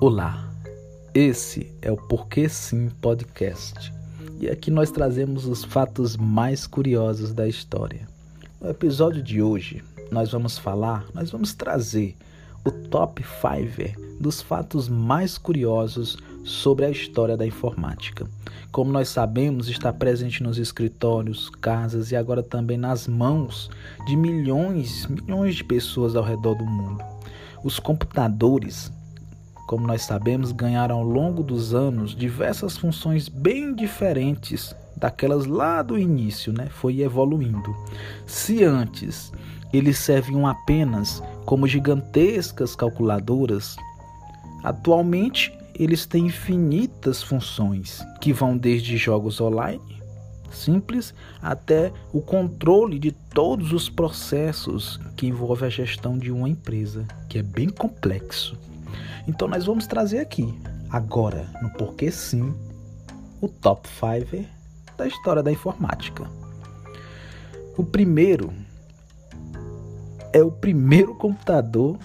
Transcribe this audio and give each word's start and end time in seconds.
Olá, 0.00 0.48
esse 1.12 1.74
é 1.82 1.90
o 1.90 1.96
Porquê 1.96 2.48
Sim 2.48 2.88
Podcast 3.00 3.92
e 4.40 4.48
aqui 4.48 4.70
nós 4.70 4.92
trazemos 4.92 5.44
os 5.44 5.64
fatos 5.64 6.16
mais 6.16 6.68
curiosos 6.68 7.34
da 7.34 7.48
história. 7.48 8.06
No 8.60 8.70
episódio 8.70 9.20
de 9.20 9.42
hoje, 9.42 9.82
nós 10.12 10.30
vamos 10.30 10.56
falar, 10.56 11.04
nós 11.12 11.32
vamos 11.32 11.52
trazer 11.52 12.14
o 12.64 12.70
top 12.70 13.24
5 13.24 14.00
dos 14.20 14.40
fatos 14.40 14.88
mais 14.88 15.36
curiosos 15.36 16.16
sobre 16.44 16.84
a 16.86 16.90
história 16.90 17.36
da 17.36 17.44
informática. 17.44 18.24
Como 18.70 18.92
nós 18.92 19.08
sabemos, 19.08 19.68
está 19.68 19.92
presente 19.92 20.44
nos 20.44 20.58
escritórios, 20.58 21.50
casas 21.60 22.12
e 22.12 22.16
agora 22.16 22.44
também 22.44 22.78
nas 22.78 23.08
mãos 23.08 23.68
de 24.06 24.16
milhões, 24.16 25.08
milhões 25.08 25.56
de 25.56 25.64
pessoas 25.64 26.14
ao 26.14 26.22
redor 26.22 26.54
do 26.54 26.64
mundo. 26.64 27.02
Os 27.64 27.80
computadores 27.80 28.92
como 29.68 29.86
nós 29.86 30.00
sabemos, 30.00 30.50
ganharam 30.50 30.96
ao 30.96 31.02
longo 31.04 31.42
dos 31.42 31.74
anos 31.74 32.16
diversas 32.16 32.78
funções 32.78 33.28
bem 33.28 33.74
diferentes 33.74 34.74
daquelas 34.96 35.44
lá 35.44 35.82
do 35.82 35.98
início, 35.98 36.54
né? 36.54 36.68
Foi 36.70 37.02
evoluindo. 37.02 37.76
Se 38.26 38.64
antes 38.64 39.30
eles 39.70 39.98
serviam 39.98 40.46
apenas 40.46 41.22
como 41.44 41.68
gigantescas 41.68 42.74
calculadoras, 42.74 43.76
atualmente 44.64 45.52
eles 45.78 46.06
têm 46.06 46.26
infinitas 46.26 47.22
funções 47.22 48.02
que 48.22 48.32
vão 48.32 48.56
desde 48.56 48.96
jogos 48.96 49.38
online 49.38 49.98
simples 50.50 51.12
até 51.42 51.92
o 52.10 52.22
controle 52.22 52.98
de 52.98 53.12
todos 53.12 53.74
os 53.74 53.90
processos 53.90 54.98
que 55.14 55.26
envolvem 55.26 55.66
a 55.66 55.70
gestão 55.70 56.16
de 56.16 56.32
uma 56.32 56.48
empresa, 56.48 57.06
que 57.28 57.38
é 57.38 57.42
bem 57.42 57.68
complexo. 57.68 58.56
Então 59.26 59.48
nós 59.48 59.66
vamos 59.66 59.86
trazer 59.86 60.20
aqui, 60.20 60.58
agora, 60.90 61.46
no 61.60 61.70
Porquê 61.70 62.10
Sim, 62.10 62.54
o 63.40 63.48
top 63.48 63.88
5 63.88 64.44
da 64.96 65.06
história 65.06 65.42
da 65.42 65.52
informática. 65.52 66.28
O 67.76 67.84
primeiro 67.84 68.52
é 70.32 70.42
o 70.42 70.50
primeiro 70.50 71.14
computador 71.14 71.98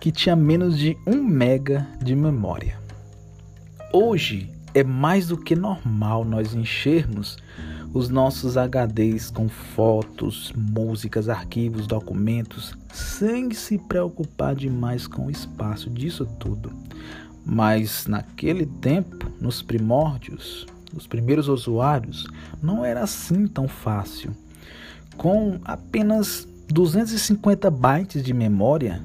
que 0.00 0.12
tinha 0.12 0.36
menos 0.36 0.78
de 0.78 0.96
1 1.06 1.22
mega 1.22 1.86
de 2.02 2.14
memória. 2.14 2.78
Hoje 3.92 4.53
é 4.74 4.82
mais 4.82 5.28
do 5.28 5.36
que 5.36 5.54
normal 5.54 6.24
nós 6.24 6.52
enchermos 6.52 7.38
os 7.92 8.08
nossos 8.08 8.56
HDs 8.56 9.30
com 9.30 9.48
fotos, 9.48 10.52
músicas, 10.56 11.28
arquivos, 11.28 11.86
documentos, 11.86 12.76
sem 12.92 13.52
se 13.52 13.78
preocupar 13.78 14.56
demais 14.56 15.06
com 15.06 15.26
o 15.26 15.30
espaço 15.30 15.88
disso 15.88 16.26
tudo. 16.40 16.72
Mas 17.46 18.06
naquele 18.08 18.66
tempo, 18.66 19.30
nos 19.40 19.62
primórdios, 19.62 20.66
os 20.92 21.06
primeiros 21.06 21.46
usuários, 21.46 22.26
não 22.60 22.84
era 22.84 23.02
assim 23.04 23.46
tão 23.46 23.68
fácil. 23.68 24.32
Com 25.16 25.60
apenas 25.64 26.48
250 26.68 27.70
bytes 27.70 28.24
de 28.24 28.34
memória, 28.34 29.00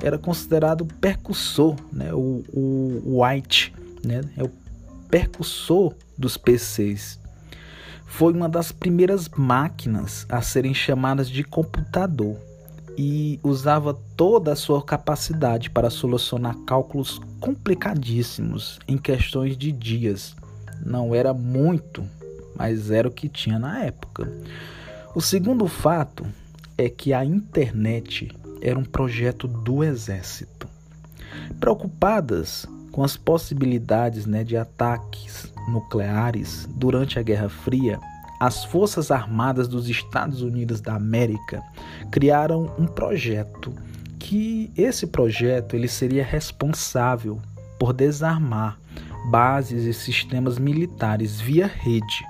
era 0.00 0.16
considerado 0.16 0.86
percussor, 0.86 1.74
né? 1.92 2.14
o, 2.14 2.44
o 2.52 3.20
White, 3.20 3.74
né? 4.04 4.20
é 4.36 4.44
o 4.44 4.50
percussor 5.08 5.94
dos 6.16 6.36
PCs 6.36 7.18
foi 8.06 8.32
uma 8.32 8.48
das 8.48 8.72
primeiras 8.72 9.28
máquinas 9.28 10.26
a 10.28 10.40
serem 10.40 10.72
chamadas 10.74 11.28
de 11.28 11.44
computador 11.44 12.36
e 12.96 13.38
usava 13.44 13.94
toda 14.16 14.52
a 14.52 14.56
sua 14.56 14.82
capacidade 14.82 15.70
para 15.70 15.90
solucionar 15.90 16.56
cálculos 16.66 17.20
complicadíssimos 17.38 18.80
em 18.88 18.98
questões 18.98 19.56
de 19.56 19.70
dias. 19.70 20.34
Não 20.84 21.14
era 21.14 21.32
muito, 21.32 22.04
mas 22.56 22.90
era 22.90 23.06
o 23.06 23.12
que 23.12 23.28
tinha 23.28 23.58
na 23.58 23.84
época. 23.84 24.32
O 25.14 25.20
segundo 25.20 25.68
fato 25.68 26.26
é 26.76 26.88
que 26.88 27.12
a 27.12 27.24
internet 27.24 28.36
era 28.60 28.78
um 28.78 28.84
projeto 28.84 29.46
do 29.46 29.84
exército. 29.84 30.66
Preocupadas 31.60 32.66
com 32.98 33.04
as 33.04 33.16
possibilidades 33.16 34.26
né, 34.26 34.42
de 34.42 34.56
ataques 34.56 35.52
nucleares 35.68 36.68
durante 36.74 37.16
a 37.16 37.22
Guerra 37.22 37.48
Fria, 37.48 38.00
as 38.40 38.64
Forças 38.64 39.12
Armadas 39.12 39.68
dos 39.68 39.88
Estados 39.88 40.42
Unidos 40.42 40.80
da 40.80 40.96
América 40.96 41.62
criaram 42.10 42.74
um 42.76 42.86
projeto 42.86 43.72
que 44.18 44.72
esse 44.76 45.06
projeto 45.06 45.76
ele 45.76 45.86
seria 45.86 46.24
responsável 46.24 47.40
por 47.78 47.92
desarmar 47.92 48.76
bases 49.30 49.84
e 49.84 49.94
sistemas 49.94 50.58
militares 50.58 51.40
via 51.40 51.68
rede, 51.68 52.26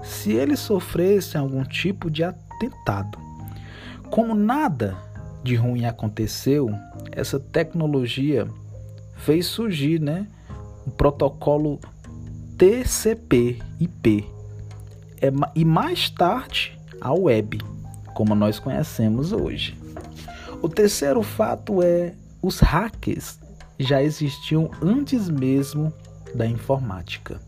se 0.00 0.30
eles 0.30 0.60
sofressem 0.60 1.40
algum 1.40 1.64
tipo 1.64 2.08
de 2.08 2.22
atentado. 2.22 3.18
Como 4.12 4.32
nada 4.32 4.96
de 5.42 5.56
ruim 5.56 5.86
aconteceu, 5.86 6.70
essa 7.10 7.40
tecnologia 7.40 8.46
fez 9.16 9.46
surgir, 9.46 10.00
né, 10.00 10.26
o 10.86 10.90
protocolo 10.90 11.80
TCP/IP 12.58 14.24
é, 15.20 15.32
e 15.54 15.64
mais 15.64 16.10
tarde 16.10 16.78
a 17.00 17.12
web, 17.12 17.60
como 18.14 18.34
nós 18.34 18.58
conhecemos 18.58 19.32
hoje. 19.32 19.76
O 20.62 20.68
terceiro 20.68 21.22
fato 21.22 21.82
é 21.82 22.14
os 22.40 22.60
hackers 22.60 23.38
já 23.78 24.02
existiam 24.02 24.70
antes 24.82 25.28
mesmo 25.28 25.92
da 26.34 26.46
informática. 26.46 27.40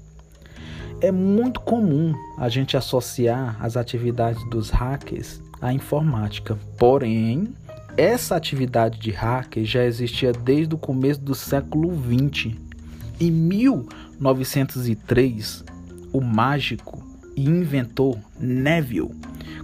É 1.00 1.12
muito 1.12 1.60
comum 1.60 2.15
a 2.38 2.48
gente 2.48 2.77
associar 2.77 3.56
as 3.60 3.77
atividades 3.77 4.43
dos 4.48 4.71
hackers 4.71 5.41
à 5.60 5.72
informática, 5.72 6.59
porém, 6.78 7.54
essa 7.96 8.36
atividade 8.36 8.98
de 8.98 9.10
hacker 9.10 9.64
já 9.64 9.82
existia 9.84 10.32
desde 10.32 10.74
o 10.74 10.78
começo 10.78 11.20
do 11.20 11.34
século 11.34 11.92
20. 11.92 12.66
Em 13.18 13.30
1903, 13.30 15.64
o 16.12 16.20
mágico 16.20 17.02
e 17.34 17.44
inventor 17.44 18.18
Neville 18.38 19.18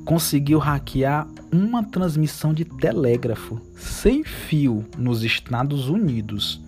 conseguiu 0.04 0.59
hackear 0.59 1.28
uma 1.53 1.84
transmissão 1.84 2.53
de 2.54 2.65
telégrafo 2.65 3.60
sem 3.76 4.25
fio 4.25 4.87
nos 4.97 5.22
Estados 5.22 5.91
Unidos. 5.91 6.62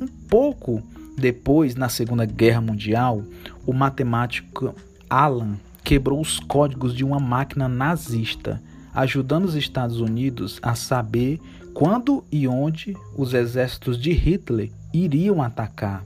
Um 0.00 0.06
pouco 0.28 0.80
depois, 1.16 1.74
na 1.74 1.88
Segunda 1.88 2.24
Guerra 2.24 2.60
Mundial, 2.60 3.24
o 3.66 3.72
matemático 3.72 4.72
Alan 5.10 5.56
quebrou 5.82 6.20
os 6.20 6.38
códigos 6.38 6.94
de 6.94 7.02
uma 7.04 7.18
máquina 7.18 7.68
nazista, 7.68 8.62
ajudando 8.94 9.44
os 9.44 9.54
Estados 9.54 10.00
Unidos 10.00 10.58
a 10.62 10.74
saber 10.74 11.40
quando 11.72 12.24
e 12.30 12.46
onde 12.46 12.96
os 13.16 13.32
exércitos 13.32 13.98
de 13.98 14.12
Hitler 14.12 14.70
iriam 14.92 15.42
atacar. 15.42 16.04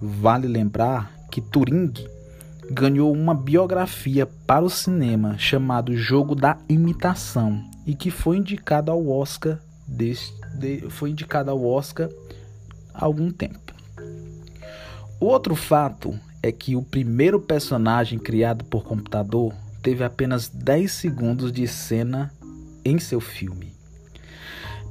Vale 0.00 0.46
lembrar 0.46 1.12
que 1.30 1.40
Turing 1.40 1.92
ganhou 2.70 3.12
uma 3.12 3.34
biografia 3.34 4.26
para 4.46 4.64
o 4.64 4.70
cinema 4.70 5.36
chamado 5.38 5.96
Jogo 5.96 6.34
da 6.34 6.58
Imitação 6.68 7.62
e 7.86 7.94
que 7.94 8.10
foi 8.10 8.38
indicado 8.38 8.90
ao 8.90 9.08
Oscar 9.08 9.58
deste, 9.86 10.34
de, 10.58 10.80
foi 10.90 11.10
indicado 11.10 11.50
ao 11.50 11.64
Oscar 11.64 12.08
há 12.92 13.04
algum 13.04 13.30
tempo. 13.30 13.74
Outro 15.20 15.54
fato 15.54 16.18
é 16.42 16.50
que 16.52 16.76
o 16.76 16.82
primeiro 16.82 17.40
personagem 17.40 18.18
criado 18.18 18.64
por 18.64 18.84
computador 18.84 19.54
teve 19.86 20.02
apenas 20.02 20.48
10 20.48 20.90
segundos 20.90 21.52
de 21.52 21.68
cena 21.68 22.32
em 22.84 22.98
seu 22.98 23.20
filme. 23.20 23.72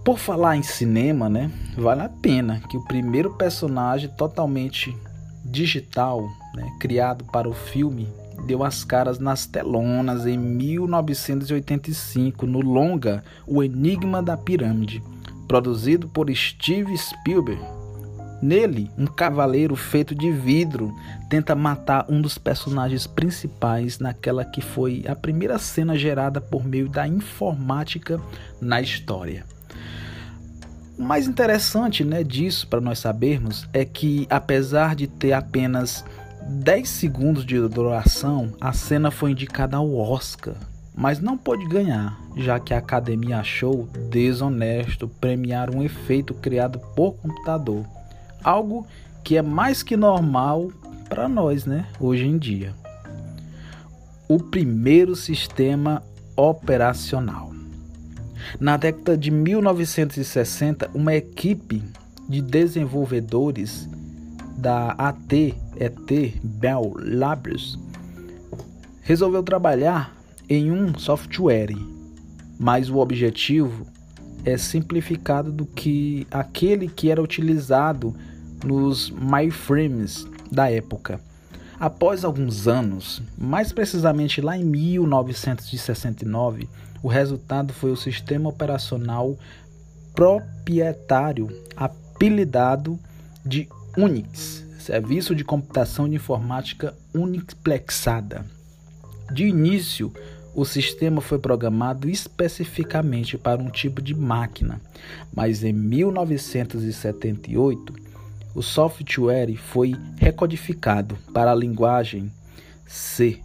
Por 0.05 0.17
falar 0.17 0.55
em 0.55 0.63
cinema, 0.63 1.27
né, 1.27 1.51
vale 1.77 2.03
a 2.03 2.07
pena 2.07 2.61
que 2.69 2.77
o 2.77 2.85
primeiro 2.85 3.33
personagem 3.33 4.07
totalmente 4.07 4.95
digital, 5.43 6.25
né, 6.53 6.71
criado 6.79 7.25
para 7.25 7.49
o 7.49 7.53
filme, 7.53 8.07
deu 8.47 8.63
as 8.63 8.85
caras 8.85 9.19
nas 9.19 9.45
telonas 9.45 10.25
em 10.25 10.37
1985 10.37 12.47
no 12.47 12.61
longa 12.61 13.21
O 13.45 13.61
Enigma 13.61 14.23
da 14.23 14.37
Pirâmide, 14.37 15.03
produzido 15.45 16.07
por 16.07 16.33
Steve 16.33 16.97
Spielberg. 16.97 17.61
Nele, 18.45 18.91
um 18.95 19.07
cavaleiro 19.07 19.75
feito 19.75 20.13
de 20.13 20.31
vidro 20.31 20.95
tenta 21.27 21.55
matar 21.55 22.05
um 22.07 22.21
dos 22.21 22.37
personagens 22.37 23.07
principais 23.07 23.97
naquela 23.97 24.45
que 24.45 24.61
foi 24.61 25.03
a 25.07 25.15
primeira 25.15 25.57
cena 25.57 25.97
gerada 25.97 26.39
por 26.39 26.63
meio 26.63 26.87
da 26.87 27.07
informática 27.07 28.21
na 28.61 28.79
história. 28.79 29.43
O 30.95 31.01
mais 31.01 31.27
interessante 31.27 32.03
né, 32.03 32.23
disso, 32.23 32.67
para 32.67 32.79
nós 32.79 32.99
sabermos, 32.99 33.67
é 33.73 33.83
que 33.83 34.27
apesar 34.29 34.95
de 34.95 35.07
ter 35.07 35.33
apenas 35.33 36.05
10 36.47 36.87
segundos 36.87 37.43
de 37.47 37.59
duração, 37.67 38.53
a 38.61 38.71
cena 38.73 39.09
foi 39.09 39.31
indicada 39.31 39.77
ao 39.77 39.91
Oscar, 39.95 40.53
mas 40.95 41.19
não 41.19 41.35
pôde 41.35 41.67
ganhar, 41.67 42.15
já 42.37 42.59
que 42.59 42.75
a 42.75 42.77
academia 42.77 43.39
achou 43.39 43.89
desonesto 44.11 45.07
premiar 45.07 45.71
um 45.71 45.81
efeito 45.81 46.35
criado 46.35 46.77
por 46.95 47.13
computador, 47.15 47.83
Algo 48.43 48.85
que 49.23 49.37
é 49.37 49.41
mais 49.41 49.81
que 49.81 49.97
normal 49.97 50.71
para 51.09 51.27
nós, 51.27 51.65
né, 51.65 51.87
hoje 51.99 52.25
em 52.25 52.37
dia. 52.37 52.73
O 54.27 54.39
primeiro 54.39 55.15
sistema 55.15 56.03
operacional. 56.35 57.51
Na 58.59 58.77
década 58.77 59.17
de 59.17 59.31
1960, 59.31 60.89
uma 60.93 61.15
equipe 61.15 61.83
de 62.27 62.41
desenvolvedores 62.41 63.89
da 64.57 64.91
AT&T 64.91 66.39
Bell 66.43 66.93
Labs 66.97 67.77
resolveu 69.01 69.43
trabalhar 69.43 70.15
em 70.49 70.71
um 70.71 70.97
software, 70.97 71.75
mas 72.59 72.89
o 72.89 72.97
objetivo 72.97 73.85
é 74.45 74.57
simplificado 74.57 75.51
do 75.51 75.65
que 75.65 76.27
aquele 76.29 76.87
que 76.87 77.09
era 77.09 77.21
utilizado 77.21 78.15
nos 78.63 79.09
mainframes 79.09 80.25
da 80.51 80.71
época. 80.71 81.19
Após 81.79 82.23
alguns 82.23 82.67
anos, 82.67 83.23
mais 83.37 83.73
precisamente 83.73 84.39
lá 84.39 84.55
em 84.57 84.63
1969, 84.63 86.69
o 87.03 87.07
resultado 87.07 87.73
foi 87.73 87.91
o 87.91 87.97
sistema 87.97 88.49
operacional 88.49 89.35
proprietário 90.13 91.49
apelidado 91.75 92.99
de 93.45 93.67
Unix, 93.97 94.65
Serviço 94.79 95.35
de 95.35 95.43
Computação 95.43 96.07
de 96.07 96.15
Informática 96.15 96.95
Unixplexada. 97.13 98.45
De 99.31 99.45
início, 99.45 100.13
o 100.55 100.63
sistema 100.63 101.19
foi 101.19 101.37
programado 101.37 102.09
especificamente 102.09 103.37
para 103.37 103.61
um 103.61 103.69
tipo 103.69 104.01
de 104.01 104.15
máquina, 104.15 104.79
mas 105.33 105.65
em 105.65 105.73
1978 105.73 107.93
o 108.55 108.63
software 108.63 109.53
foi 109.57 109.93
recodificado 110.15 111.17
para 111.33 111.51
a 111.51 111.55
linguagem 111.55 112.31
C. 112.87 113.41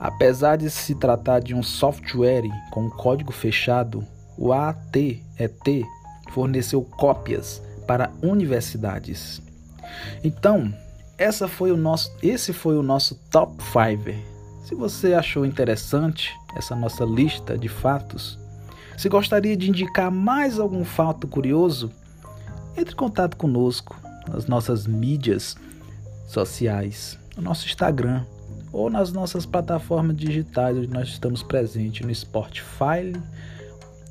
Apesar 0.00 0.56
de 0.56 0.68
se 0.68 0.96
tratar 0.96 1.38
de 1.38 1.54
um 1.54 1.62
software 1.62 2.48
com 2.72 2.90
código 2.90 3.30
fechado, 3.30 4.04
o 4.36 4.52
AT&T 4.52 5.84
forneceu 6.32 6.82
cópias 6.82 7.62
para 7.86 8.10
universidades. 8.20 9.40
Então, 10.24 10.74
essa 11.16 11.46
foi 11.46 11.70
o 11.70 11.76
nosso, 11.76 12.10
esse 12.20 12.52
foi 12.52 12.76
o 12.76 12.82
nosso 12.82 13.14
top 13.30 13.62
5 13.62 14.31
se 14.64 14.74
você 14.74 15.14
achou 15.14 15.44
interessante 15.44 16.30
essa 16.56 16.74
nossa 16.74 17.04
lista 17.04 17.58
de 17.58 17.68
fatos, 17.68 18.38
se 18.96 19.08
gostaria 19.08 19.56
de 19.56 19.68
indicar 19.68 20.10
mais 20.10 20.58
algum 20.58 20.84
fato 20.84 21.26
curioso, 21.26 21.90
entre 22.76 22.94
em 22.94 22.96
contato 22.96 23.36
conosco 23.36 23.96
nas 24.28 24.46
nossas 24.46 24.86
mídias 24.86 25.56
sociais, 26.28 27.18
no 27.36 27.42
nosso 27.42 27.66
Instagram 27.66 28.24
ou 28.72 28.88
nas 28.88 29.12
nossas 29.12 29.44
plataformas 29.44 30.16
digitais 30.16 30.76
onde 30.76 30.88
nós 30.88 31.08
estamos 31.08 31.42
presentes 31.42 32.06
no 32.06 32.14
Spotify, 32.14 33.12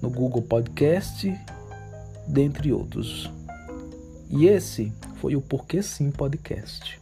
no 0.01 0.09
Google 0.09 0.41
Podcast, 0.41 1.33
dentre 2.27 2.71
outros. 2.71 3.31
E 4.29 4.45
esse 4.45 4.93
foi 5.15 5.35
o 5.35 5.41
Porquê 5.41 5.81
Sim 5.81 6.11
Podcast. 6.11 6.99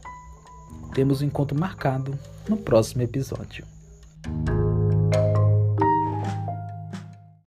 Temos 0.94 1.22
um 1.22 1.26
encontro 1.26 1.58
marcado 1.58 2.18
no 2.48 2.56
próximo 2.56 3.02
episódio. 3.02 3.64